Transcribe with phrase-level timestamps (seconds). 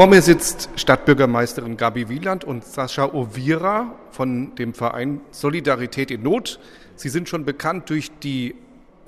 [0.00, 6.58] Vor mir sitzt Stadtbürgermeisterin Gabi Wieland und Sascha Ovira von dem Verein Solidarität in Not.
[6.96, 8.54] Sie sind schon bekannt durch die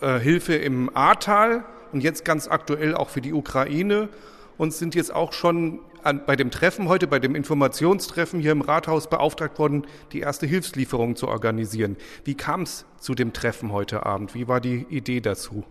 [0.02, 4.10] äh, Hilfe im Ahrtal und jetzt ganz aktuell auch für die Ukraine
[4.58, 8.60] und sind jetzt auch schon an, bei dem Treffen heute, bei dem Informationstreffen hier im
[8.60, 11.96] Rathaus beauftragt worden, die erste Hilfslieferung zu organisieren.
[12.24, 14.34] Wie kam es zu dem Treffen heute Abend?
[14.34, 15.64] Wie war die Idee dazu?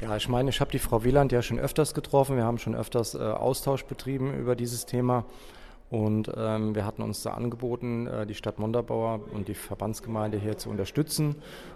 [0.00, 2.36] Ja, ich meine, ich habe die Frau Wieland ja schon öfters getroffen.
[2.36, 5.24] Wir haben schon öfters äh, Austausch betrieben über dieses Thema.
[5.90, 10.56] Und ähm, wir hatten uns da angeboten, äh, die Stadt Montabaur und die Verbandsgemeinde hier
[10.56, 11.34] zu unterstützen.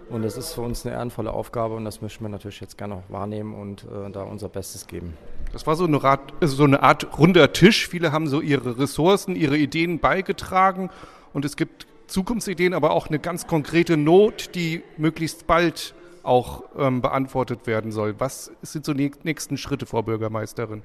[0.09, 2.95] Und das ist für uns eine ehrenvolle Aufgabe und das möchten wir natürlich jetzt gerne
[2.95, 5.17] auch wahrnehmen und äh, da unser Bestes geben.
[5.51, 7.87] Das war so eine, Art, so eine Art runder Tisch.
[7.87, 10.91] Viele haben so ihre Ressourcen, ihre Ideen beigetragen
[11.33, 17.01] und es gibt Zukunftsideen, aber auch eine ganz konkrete Not, die möglichst bald auch ähm,
[17.01, 18.19] beantwortet werden soll.
[18.19, 20.83] Was sind so die nächsten Schritte, Frau Bürgermeisterin?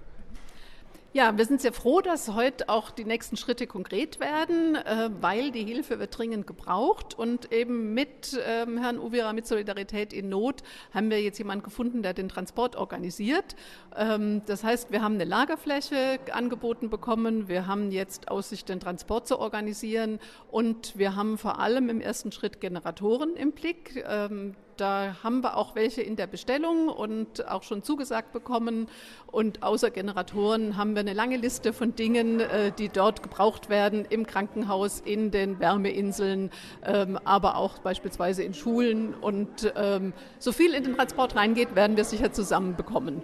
[1.19, 5.51] Ja, wir sind sehr froh, dass heute auch die nächsten Schritte konkret werden, äh, weil
[5.51, 7.19] die Hilfe wird dringend gebraucht.
[7.19, 10.63] Und eben mit ähm, Herrn Uvira, mit Solidarität in Not,
[10.95, 13.57] haben wir jetzt jemanden gefunden, der den Transport organisiert.
[13.97, 17.49] Ähm, das heißt, wir haben eine Lagerfläche angeboten bekommen.
[17.49, 20.21] Wir haben jetzt Aussicht, den Transport zu organisieren.
[20.53, 24.05] Und wir haben vor allem im ersten Schritt Generatoren im Blick.
[24.09, 28.89] Ähm, da haben wir auch welche in der Bestellung und auch schon zugesagt bekommen.
[29.27, 34.05] Und außer Generatoren haben wir eine lange Liste von Dingen, äh, die dort gebraucht werden,
[34.09, 36.51] im Krankenhaus, in den Wärmeinseln,
[36.85, 39.15] ähm, aber auch beispielsweise in Schulen.
[39.15, 43.23] Und ähm, so viel in den Transport reingeht, werden wir sicher zusammen bekommen.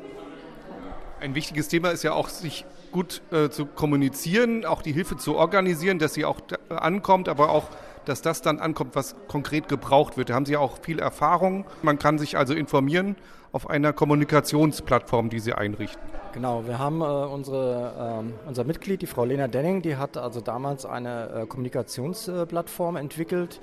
[1.20, 5.36] Ein wichtiges Thema ist ja auch, sich gut äh, zu kommunizieren, auch die Hilfe zu
[5.36, 6.40] organisieren, dass sie auch
[6.70, 7.68] ankommt, aber auch
[8.06, 10.28] dass das dann ankommt, was konkret gebraucht wird.
[10.28, 11.64] Da haben Sie auch viel Erfahrung.
[11.80, 13.16] Man kann sich also informieren
[13.50, 16.02] auf einer Kommunikationsplattform, die Sie einrichten.
[16.34, 20.40] Genau, wir haben äh, unsere, äh, unser Mitglied, die Frau Lena Denning, die hat also
[20.40, 23.60] damals eine äh, Kommunikationsplattform entwickelt,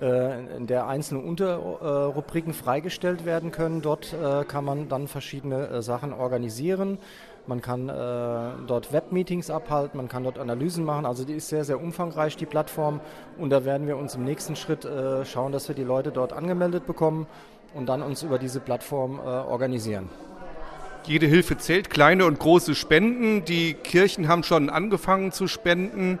[0.00, 3.82] äh, in der einzelne Unterrubriken freigestellt werden können.
[3.82, 6.98] Dort äh, kann man dann verschiedene äh, Sachen organisieren.
[7.48, 7.92] Man kann äh,
[8.64, 11.06] dort Webmeetings abhalten, man kann dort Analysen machen.
[11.06, 13.00] Also die ist sehr, sehr umfangreich, die Plattform.
[13.38, 14.86] Und da werden wir uns im nächsten Schritt
[15.24, 17.26] schauen, dass wir die Leute dort angemeldet bekommen
[17.74, 20.08] und dann uns über diese Plattform organisieren.
[21.06, 23.44] Jede Hilfe zählt, kleine und große Spenden.
[23.44, 26.18] Die Kirchen haben schon angefangen zu spenden.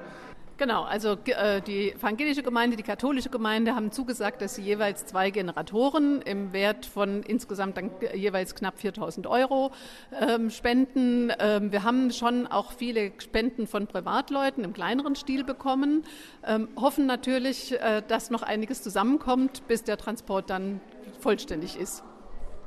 [0.56, 5.30] Genau, also äh, die evangelische Gemeinde, die katholische Gemeinde haben zugesagt, dass sie jeweils zwei
[5.30, 9.72] Generatoren im Wert von insgesamt dann jeweils knapp 4000 Euro
[10.20, 11.32] ähm, spenden.
[11.40, 16.04] Ähm, wir haben schon auch viele Spenden von Privatleuten im kleineren Stil bekommen,
[16.46, 20.80] ähm, hoffen natürlich, äh, dass noch einiges zusammenkommt, bis der Transport dann
[21.18, 22.04] vollständig ist.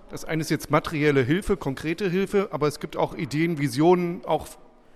[0.09, 4.47] Das eine ist jetzt materielle Hilfe, konkrete Hilfe, aber es gibt auch Ideen, Visionen, auch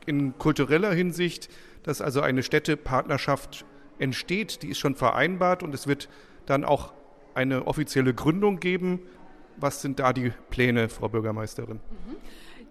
[0.05, 1.49] in kultureller Hinsicht
[1.83, 3.65] dass also eine Städtepartnerschaft
[3.99, 4.63] entsteht.
[4.63, 6.09] Die ist schon vereinbart und es wird
[6.45, 6.93] dann auch
[7.33, 8.99] eine offizielle Gründung geben.
[9.57, 11.77] Was sind da die Pläne, Frau Bürgermeisterin?
[11.77, 12.15] Mhm.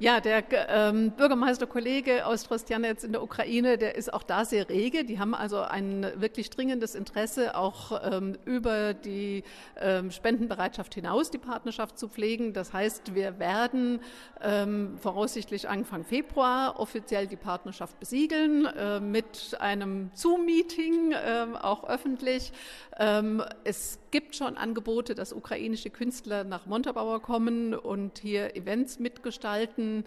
[0.02, 5.04] Ja, der ähm, Bürgermeisterkollege aus Trostjanetz in der Ukraine, der ist auch da sehr rege.
[5.04, 9.44] Die haben also ein wirklich dringendes Interesse, auch ähm, über die
[9.78, 12.54] ähm, Spendenbereitschaft hinaus die Partnerschaft zu pflegen.
[12.54, 14.00] Das heißt, wir werden
[14.40, 22.54] ähm, voraussichtlich Anfang Februar offiziell die Partnerschaft besiegeln äh, mit einem Zoom-Meeting, äh, auch öffentlich.
[22.98, 30.04] Ähm, es gibt schon Angebote, dass ukrainische Künstler nach Montabaur kommen und hier Events mitgestalten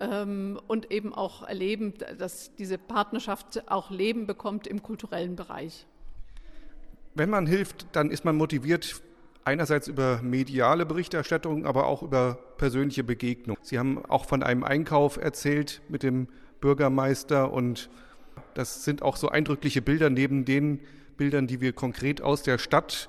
[0.00, 5.86] ähm, und eben auch erleben, dass diese Partnerschaft auch Leben bekommt im kulturellen Bereich.
[7.14, 9.00] Wenn man hilft, dann ist man motiviert
[9.44, 13.60] einerseits über mediale Berichterstattung, aber auch über persönliche Begegnungen.
[13.62, 16.28] Sie haben auch von einem Einkauf erzählt mit dem
[16.60, 17.88] Bürgermeister und
[18.54, 20.80] das sind auch so eindrückliche Bilder neben den
[21.16, 23.08] Bildern, die wir konkret aus der Stadt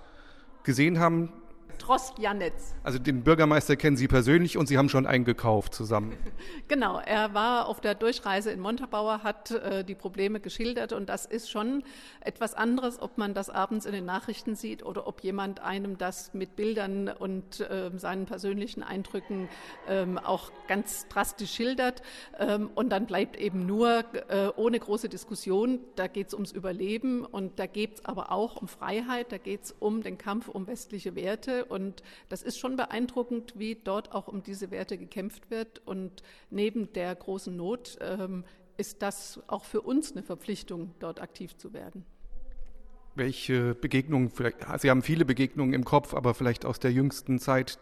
[0.68, 1.30] gesehen haben,
[1.78, 2.76] Trostjanetz.
[2.84, 6.18] Also den Bürgermeister kennen Sie persönlich und Sie haben schon eingekauft zusammen.
[6.68, 11.26] genau, er war auf der Durchreise in Montabaur, hat äh, die Probleme geschildert und das
[11.26, 11.84] ist schon
[12.22, 16.34] etwas anderes, ob man das abends in den Nachrichten sieht oder ob jemand einem das
[16.34, 19.50] mit Bildern und äh, seinen persönlichen Eindrücken
[19.88, 22.02] ähm, auch ganz drastisch schildert.
[22.40, 27.26] Ähm, und dann bleibt eben nur äh, ohne große Diskussion, da geht es ums Überleben
[27.26, 30.68] und da geht es aber auch um Freiheit, da geht es um den Kampf um
[30.68, 35.82] westliche Werte und das ist schon beeindruckend, wie dort auch um diese Werte gekämpft wird.
[35.86, 38.44] Und neben der großen Not ähm,
[38.78, 42.06] ist das auch für uns eine Verpflichtung, dort aktiv zu werden.
[43.16, 44.32] Welche Begegnungen,
[44.78, 47.80] Sie haben viele Begegnungen im Kopf, aber vielleicht aus der jüngsten Zeit,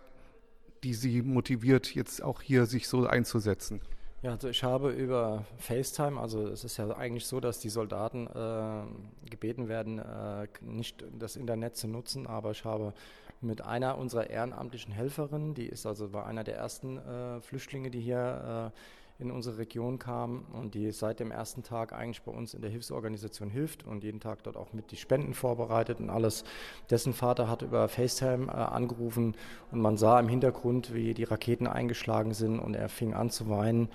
[0.83, 3.81] die Sie motiviert, jetzt auch hier sich so einzusetzen?
[4.25, 8.25] Ja, also ich habe über FaceTime, also es ist ja eigentlich so, dass die Soldaten
[8.25, 12.95] äh, gebeten werden, äh, nicht das Internet zu nutzen, aber ich habe
[13.41, 18.01] mit einer unserer ehrenamtlichen Helferinnen, die ist also war einer der ersten äh, Flüchtlinge, die
[18.01, 18.79] hier äh,
[19.17, 22.69] in unsere Region kam und die seit dem ersten Tag eigentlich bei uns in der
[22.69, 26.43] Hilfsorganisation hilft und jeden Tag dort auch mit die Spenden vorbereitet und alles.
[26.89, 29.35] Dessen Vater hat über FaceTime äh, angerufen
[29.71, 33.49] und man sah im Hintergrund, wie die Raketen eingeschlagen sind und er fing an zu
[33.49, 33.89] weinen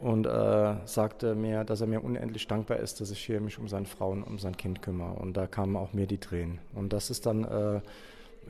[0.00, 3.68] und äh, sagte mir, dass er mir unendlich dankbar ist, dass ich hier mich um
[3.68, 5.14] seine Frau und um sein Kind kümmere.
[5.14, 6.58] Und da kamen auch mir die Tränen.
[6.74, 7.80] Und das ist dann äh,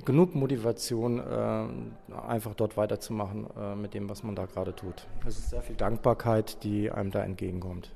[0.05, 5.07] genug Motivation, äh, einfach dort weiterzumachen äh, mit dem, was man da gerade tut.
[5.27, 7.93] Es ist sehr viel Dankbarkeit, die einem da entgegenkommt.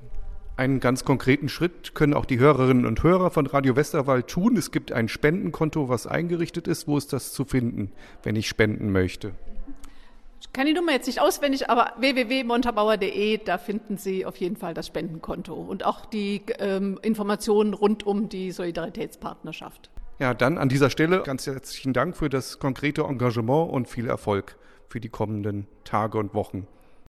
[0.57, 4.57] Einen ganz konkreten Schritt können auch die Hörerinnen und Hörer von Radio Westerwald tun.
[4.57, 6.87] Es gibt ein Spendenkonto, was eingerichtet ist.
[6.87, 7.91] Wo ist das zu finden,
[8.23, 9.31] wenn ich spenden möchte?
[10.41, 14.73] Ich kann die Nummer jetzt nicht auswendig, aber www.montabauer.de, da finden Sie auf jeden Fall
[14.73, 19.89] das Spendenkonto und auch die ähm, Informationen rund um die Solidaritätspartnerschaft.
[20.21, 24.55] Ja, dann an dieser Stelle ganz herzlichen Dank für das konkrete Engagement und viel Erfolg
[24.87, 26.67] für die kommenden Tage und Wochen.